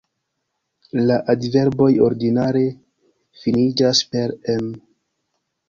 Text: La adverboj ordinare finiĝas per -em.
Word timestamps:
La 1.09 1.17
adverboj 1.33 1.91
ordinare 2.07 2.65
finiĝas 3.45 4.05
per 4.17 4.37
-em. 4.57 4.69